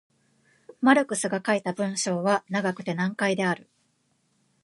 [0.81, 3.69] マルクスが書いた文章は長くて難解である。